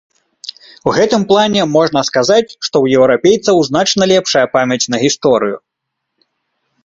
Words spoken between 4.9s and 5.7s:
на гісторыю.